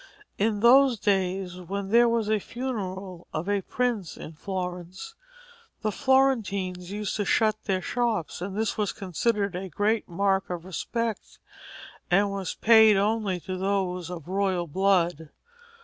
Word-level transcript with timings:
In 0.39 0.61
those 0.61 0.97
days 0.97 1.57
when 1.57 1.89
there 1.89 2.09
was 2.09 2.27
a 2.27 2.39
funeral 2.39 3.27
of 3.33 3.47
a 3.47 3.61
prince 3.61 4.17
in 4.17 4.33
Florence, 4.33 5.13
the 5.83 5.91
Florentines 5.91 6.89
used 6.91 7.15
to 7.17 7.23
shut 7.23 7.65
their 7.65 7.83
shops, 7.83 8.41
and 8.41 8.57
this 8.57 8.79
was 8.79 8.93
considered 8.93 9.55
a 9.55 9.69
great 9.69 10.09
mark 10.09 10.49
of 10.49 10.65
respect, 10.65 11.37
and 12.09 12.31
was 12.31 12.55
paid 12.55 12.97
only 12.97 13.39
to 13.41 13.59
those 13.59 14.09
of 14.09 14.27
royal 14.27 14.65
blood. 14.65 15.29